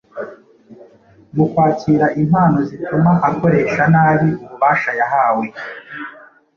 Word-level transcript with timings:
Mu 1.35 1.45
kwakira 1.51 2.05
impano 2.21 2.57
zituma 2.69 3.11
akoresha 3.29 3.83
nabi 3.93 4.29
ububasha 4.43 4.91
yahawe, 4.99 5.45